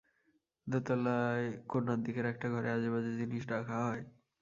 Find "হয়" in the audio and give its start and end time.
3.85-4.03